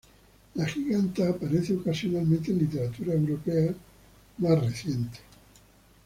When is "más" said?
4.39-4.59